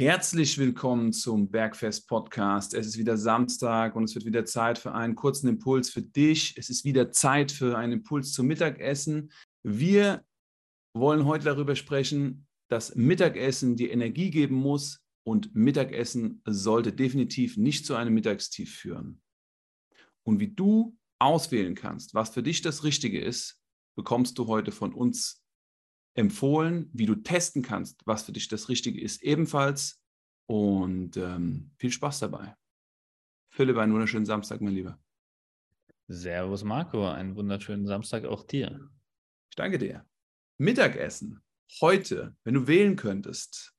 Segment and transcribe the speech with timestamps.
[0.00, 2.72] Herzlich willkommen zum Bergfest Podcast.
[2.72, 6.56] Es ist wieder Samstag und es wird wieder Zeit für einen kurzen Impuls für dich.
[6.56, 9.30] Es ist wieder Zeit für einen Impuls zum Mittagessen.
[9.62, 10.24] Wir
[10.96, 17.84] wollen heute darüber sprechen, dass Mittagessen die Energie geben muss und Mittagessen sollte definitiv nicht
[17.84, 19.20] zu einem Mittagstief führen.
[20.22, 23.60] Und wie du auswählen kannst, was für dich das Richtige ist,
[23.98, 25.44] bekommst du heute von uns
[26.14, 30.02] empfohlen, wie du testen kannst, was für dich das Richtige ist, ebenfalls.
[30.46, 32.56] Und ähm, viel Spaß dabei.
[33.50, 34.98] Philipp, einen wunderschönen Samstag, mein Lieber.
[36.08, 37.08] Servus, Marco.
[37.08, 38.90] Einen wunderschönen Samstag auch dir.
[39.48, 40.04] Ich danke dir.
[40.58, 41.40] Mittagessen.
[41.80, 43.74] Heute, wenn du wählen könntest,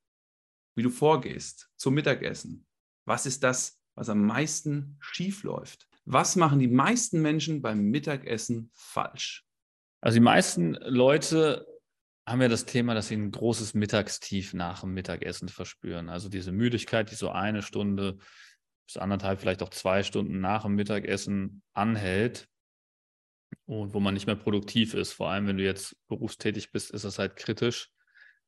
[0.75, 2.66] wie du vorgehst zum Mittagessen,
[3.05, 5.89] was ist das, was am meisten schief läuft?
[6.05, 9.45] Was machen die meisten Menschen beim Mittagessen falsch?
[10.00, 11.67] Also die meisten Leute
[12.31, 16.09] haben wir das Thema, dass sie ein großes Mittagstief nach dem Mittagessen verspüren.
[16.09, 18.17] Also diese Müdigkeit, die so eine Stunde
[18.88, 22.47] bis anderthalb, vielleicht auch zwei Stunden nach dem Mittagessen anhält
[23.66, 25.14] und wo man nicht mehr produktiv ist.
[25.14, 27.89] Vor allem, wenn du jetzt berufstätig bist, ist das halt kritisch.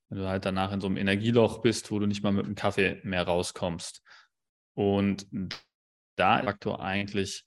[0.09, 2.55] Wenn du halt danach in so einem Energieloch bist, wo du nicht mal mit dem
[2.55, 4.01] Kaffee mehr rauskommst.
[4.75, 5.27] Und
[6.15, 7.43] da ist Faktor eigentlich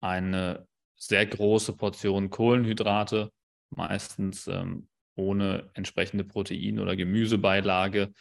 [0.00, 3.32] eine sehr große Portion Kohlenhydrate,
[3.70, 4.88] meistens ähm,
[5.18, 8.12] ohne entsprechende Protein- oder Gemüsebeilage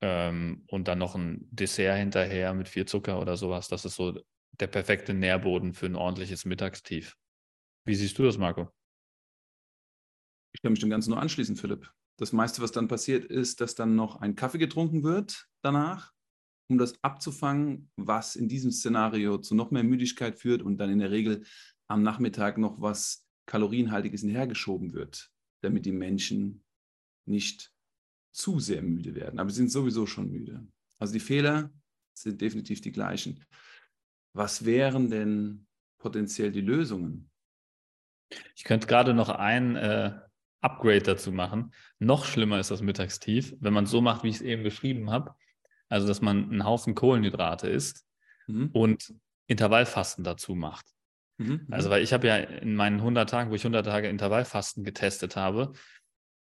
[0.00, 3.68] ähm, und dann noch ein Dessert hinterher mit viel Zucker oder sowas.
[3.68, 4.20] Das ist so
[4.52, 7.16] der perfekte Nährboden für ein ordentliches Mittagstief.
[7.86, 8.68] Wie siehst du das, Marco?
[10.52, 11.90] Ich kann mich dem Ganzen nur anschließen, Philipp.
[12.18, 16.12] Das meiste, was dann passiert, ist, dass dann noch ein Kaffee getrunken wird danach,
[16.70, 21.00] um das abzufangen, was in diesem Szenario zu noch mehr Müdigkeit führt und dann in
[21.00, 21.44] der Regel
[21.88, 25.33] am Nachmittag noch was Kalorienhaltiges hinhergeschoben wird
[25.64, 26.64] damit die Menschen
[27.26, 27.72] nicht
[28.32, 29.38] zu sehr müde werden.
[29.38, 30.66] Aber sie sind sowieso schon müde.
[30.98, 31.70] Also die Fehler
[32.14, 33.44] sind definitiv die gleichen.
[34.32, 35.66] Was wären denn
[35.98, 37.30] potenziell die Lösungen?
[38.56, 40.18] Ich könnte gerade noch ein äh,
[40.60, 41.72] Upgrade dazu machen.
[41.98, 45.34] Noch schlimmer ist das Mittagstief, wenn man so macht, wie ich es eben beschrieben habe.
[45.88, 48.06] Also, dass man einen Haufen Kohlenhydrate isst
[48.46, 48.70] mhm.
[48.72, 49.14] und
[49.46, 50.93] Intervallfasten dazu macht.
[51.38, 51.66] Mhm.
[51.70, 51.92] Also, mhm.
[51.92, 55.72] weil ich habe ja in meinen 100 Tagen, wo ich 100 Tage Intervallfasten getestet habe,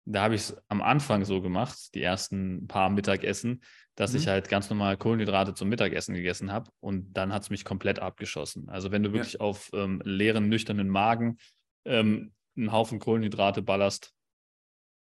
[0.07, 3.63] da habe ich es am Anfang so gemacht, die ersten paar Mittagessen,
[3.97, 4.19] dass mhm.
[4.19, 7.99] ich halt ganz normal Kohlenhydrate zum Mittagessen gegessen habe und dann hat es mich komplett
[7.99, 8.69] abgeschossen.
[8.69, 9.41] Also wenn du wirklich ja.
[9.41, 11.39] auf ähm, leeren, nüchternen Magen
[11.85, 14.13] ähm, einen Haufen Kohlenhydrate ballerst,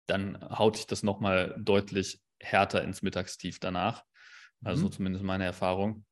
[0.07, 4.05] dann haut dich das nochmal deutlich härter ins Mittagstief danach.
[4.63, 4.91] Also mhm.
[4.91, 6.05] zumindest meine Erfahrung.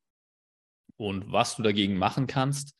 [0.96, 2.76] Und was du dagegen machen kannst,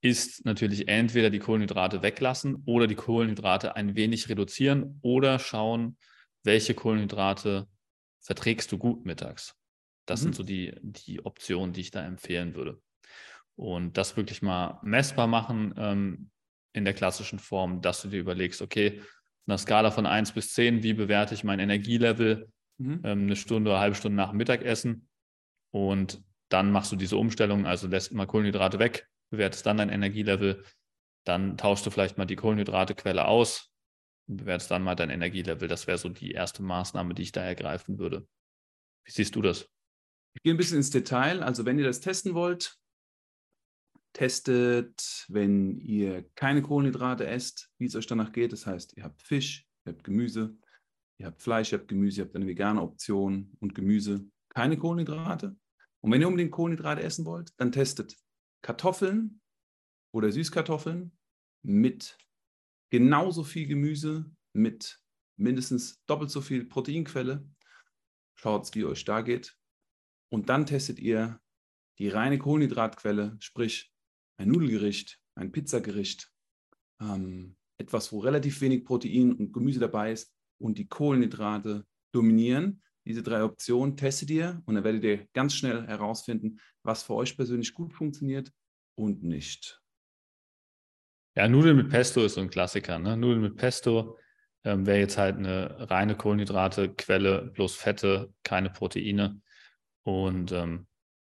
[0.00, 5.96] ist natürlich entweder die Kohlenhydrate weglassen oder die Kohlenhydrate ein wenig reduzieren oder schauen,
[6.44, 7.66] welche Kohlenhydrate
[8.20, 9.56] verträgst du gut mittags.
[10.06, 10.24] Das mhm.
[10.24, 12.80] sind so die, die Optionen, die ich da empfehlen würde.
[13.56, 16.30] Und das wirklich mal messbar machen ähm,
[16.72, 19.00] in der klassischen Form, dass du dir überlegst, okay,
[19.46, 22.48] einer Skala von 1 bis 10, wie bewerte ich mein Energielevel
[22.78, 23.00] mhm.
[23.04, 25.08] ähm, eine Stunde oder eine halbe Stunde nach dem Mittagessen?
[25.70, 30.64] Und dann machst du diese Umstellung, also lässt mal Kohlenhydrate weg, bewertest dann dein Energielevel,
[31.24, 33.72] dann tauschst du vielleicht mal die Kohlenhydratequelle aus
[34.28, 35.68] und bewertest dann mal dein Energielevel.
[35.68, 38.26] Das wäre so die erste Maßnahme, die ich da ergreifen würde.
[39.04, 39.68] Wie siehst du das?
[40.34, 41.42] Ich gehe ein bisschen ins Detail.
[41.42, 42.78] Also wenn ihr das testen wollt,
[44.12, 48.52] testet, wenn ihr keine Kohlenhydrate esst, wie es euch danach geht.
[48.52, 50.56] Das heißt, ihr habt Fisch, ihr habt Gemüse,
[51.18, 55.56] ihr habt Fleisch, ihr habt Gemüse, ihr habt eine vegane Option und Gemüse, keine Kohlenhydrate.
[56.00, 58.16] Und wenn ihr unbedingt Kohlenhydrate essen wollt, dann testet
[58.66, 59.40] Kartoffeln
[60.12, 61.16] oder Süßkartoffeln
[61.62, 62.18] mit
[62.90, 65.00] genauso viel Gemüse, mit
[65.38, 67.48] mindestens doppelt so viel Proteinquelle.
[68.34, 69.56] Schaut, wie euch da geht.
[70.32, 71.40] Und dann testet ihr
[72.00, 73.94] die reine Kohlenhydratquelle, sprich
[74.36, 76.32] ein Nudelgericht, ein Pizzagericht,
[77.00, 82.82] ähm, etwas, wo relativ wenig Protein und Gemüse dabei ist und die Kohlenhydrate dominieren.
[83.06, 87.36] Diese drei Optionen testet ihr und dann werdet ihr ganz schnell herausfinden, was für euch
[87.36, 88.52] persönlich gut funktioniert
[88.96, 89.80] und nicht.
[91.36, 92.98] Ja, Nudeln mit Pesto ist so ein Klassiker.
[92.98, 93.16] Ne?
[93.16, 94.18] Nudeln mit Pesto
[94.64, 99.40] ähm, wäre jetzt halt eine reine Kohlenhydratequelle, bloß Fette, keine Proteine.
[100.02, 100.88] Und ähm,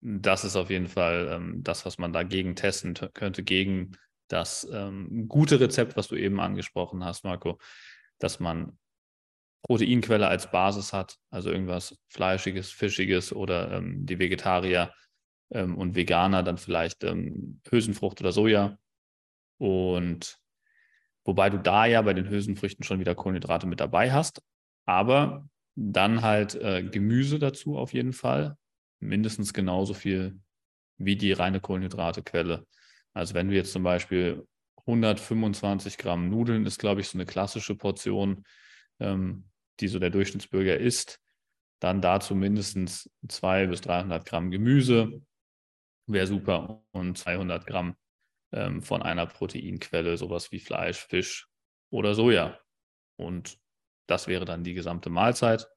[0.02, 3.92] das ist auf jeden Fall ähm, das, was man dagegen testen könnte, gegen
[4.28, 7.60] das ähm, gute Rezept, was du eben angesprochen hast, Marco,
[8.18, 8.79] dass man
[9.64, 14.94] Proteinquelle als Basis hat, also irgendwas Fleischiges, Fischiges oder ähm, die Vegetarier
[15.52, 18.78] ähm, und Veganer dann vielleicht ähm, Hülsenfrucht oder Soja.
[19.58, 20.38] Und
[21.26, 24.42] wobei du da ja bei den Hülsenfrüchten schon wieder Kohlenhydrate mit dabei hast.
[24.86, 28.58] Aber Dann halt äh, Gemüse dazu auf jeden Fall.
[29.00, 30.40] Mindestens genauso viel
[30.98, 32.66] wie die reine Kohlenhydratequelle.
[33.14, 34.46] Also wenn du jetzt zum Beispiel
[34.88, 38.44] 125 Gramm Nudeln ist, glaube ich, so eine klassische Portion,
[39.00, 39.49] ähm,
[39.80, 41.22] die so der Durchschnittsbürger isst,
[41.80, 45.22] dann dazu mindestens 200 bis 300 Gramm Gemüse,
[46.08, 47.96] wäre super, und 200 Gramm
[48.52, 51.48] ähm, von einer Proteinquelle, sowas wie Fleisch, Fisch
[51.90, 52.60] oder Soja.
[53.16, 53.60] Und
[54.08, 55.68] das wäre dann die gesamte Mahlzeit.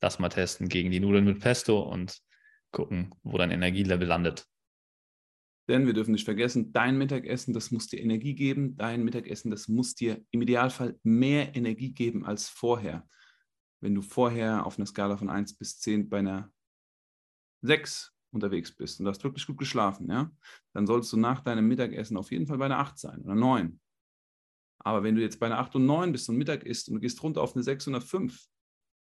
[0.00, 2.20] Das mal testen gegen die Nudeln mit Pesto und
[2.72, 4.46] gucken, wo dein Energielevel landet.
[5.68, 8.76] Denn wir dürfen nicht vergessen, dein Mittagessen, das muss dir Energie geben.
[8.76, 13.08] Dein Mittagessen, das muss dir im Idealfall mehr Energie geben als vorher.
[13.80, 16.52] Wenn du vorher auf einer Skala von 1 bis 10 bei einer
[17.62, 20.30] 6 unterwegs bist und du hast wirklich gut geschlafen, ja,
[20.74, 23.80] dann solltest du nach deinem Mittagessen auf jeden Fall bei einer 8 sein oder 9.
[24.80, 27.00] Aber wenn du jetzt bei einer 8 und 9 bist und Mittag isst und du
[27.00, 28.48] gehst runter auf eine 6 und eine 5,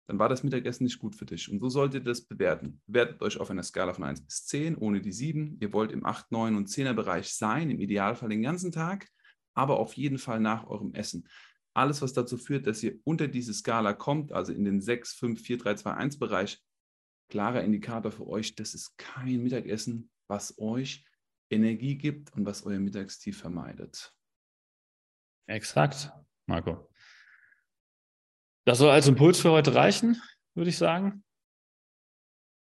[0.08, 1.52] dann war das Mittagessen nicht gut für dich.
[1.52, 2.82] Und so solltet ihr das bewerten.
[2.88, 5.58] Bewertet euch auf einer Skala von 1 bis 10, ohne die 7.
[5.60, 9.10] Ihr wollt im 8, 9 und 10er Bereich sein, im Idealfall den ganzen Tag,
[9.54, 11.28] aber auf jeden Fall nach eurem Essen.
[11.74, 15.42] Alles, was dazu führt, dass ihr unter diese Skala kommt, also in den 6, 5,
[15.42, 16.64] 4, 3, 2, 1 Bereich,
[17.30, 21.06] klarer Indikator für euch, das ist kein Mittagessen, was euch
[21.50, 24.14] Energie gibt und was euer Mittagstief vermeidet.
[25.48, 26.12] Exakt,
[26.46, 26.90] Marco.
[28.68, 30.22] Das soll als Impuls für heute reichen,
[30.54, 31.24] würde ich sagen.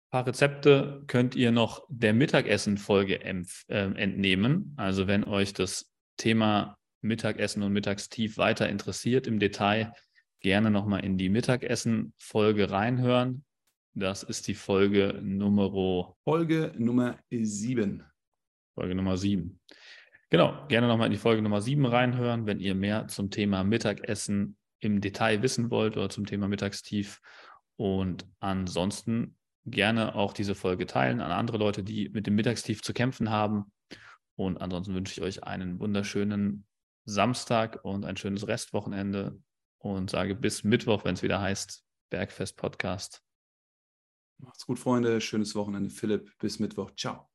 [0.05, 4.75] Ein paar Rezepte könnt ihr noch der Mittagessen-Folge äh, entnehmen.
[4.77, 9.91] Also wenn euch das Thema Mittagessen und Mittagstief weiter interessiert im Detail,
[10.39, 13.43] gerne nochmal in die Mittagessen-Folge reinhören.
[13.95, 18.03] Das ist die Folge Nummer Folge Nummer 7.
[18.75, 19.59] Folge Nummer 7.
[20.29, 24.57] Genau, gerne nochmal in die Folge Nummer 7 reinhören, wenn ihr mehr zum Thema Mittagessen
[24.79, 27.21] im Detail wissen wollt oder zum Thema Mittagstief.
[27.75, 32.93] Und ansonsten gerne auch diese Folge teilen an andere Leute, die mit dem Mittagstief zu
[32.93, 33.71] kämpfen haben.
[34.35, 36.65] Und ansonsten wünsche ich euch einen wunderschönen
[37.05, 39.39] Samstag und ein schönes Restwochenende
[39.79, 43.21] und sage bis Mittwoch, wenn es wieder heißt Bergfest Podcast.
[44.39, 45.19] Macht's gut, Freunde.
[45.19, 46.37] Schönes Wochenende, Philipp.
[46.37, 46.91] Bis Mittwoch.
[46.95, 47.29] Ciao.